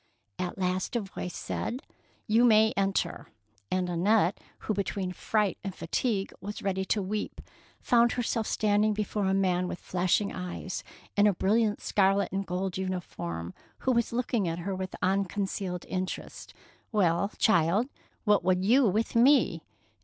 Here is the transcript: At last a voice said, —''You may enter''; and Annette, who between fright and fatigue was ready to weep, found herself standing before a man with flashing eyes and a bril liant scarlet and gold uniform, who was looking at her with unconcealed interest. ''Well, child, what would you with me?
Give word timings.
At 0.39 0.57
last 0.57 0.95
a 0.95 1.01
voice 1.01 1.35
said, 1.37 1.83
—''You 2.35 2.43
may 2.43 2.73
enter''; 2.75 3.27
and 3.69 3.87
Annette, 3.87 4.39
who 4.61 4.73
between 4.73 5.11
fright 5.11 5.59
and 5.63 5.75
fatigue 5.75 6.33
was 6.41 6.63
ready 6.63 6.83
to 6.85 7.03
weep, 7.03 7.39
found 7.79 8.13
herself 8.13 8.47
standing 8.47 8.95
before 8.95 9.25
a 9.25 9.35
man 9.35 9.67
with 9.67 9.77
flashing 9.77 10.31
eyes 10.33 10.83
and 11.15 11.27
a 11.27 11.33
bril 11.33 11.59
liant 11.61 11.81
scarlet 11.81 12.31
and 12.31 12.47
gold 12.47 12.79
uniform, 12.79 13.53
who 13.77 13.91
was 13.91 14.11
looking 14.11 14.47
at 14.47 14.57
her 14.57 14.73
with 14.73 14.95
unconcealed 15.03 15.85
interest. 15.85 16.51
''Well, 16.91 17.37
child, 17.37 17.87
what 18.23 18.43
would 18.43 18.65
you 18.65 18.87
with 18.87 19.15
me? 19.15 19.61